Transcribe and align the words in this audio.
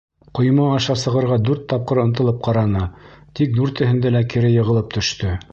Ҡойма 0.37 0.63
аша 0.77 0.95
сығырға 1.01 1.37
дүрт 1.49 1.67
тапҡыр 1.75 2.01
ынтылып 2.05 2.41
ҡараны, 2.49 2.83
тик 3.41 3.55
дүртеһендә 3.61 4.17
лә 4.19 4.27
кире 4.37 4.55
йығылып 4.57 4.95
төштө. 4.99 5.41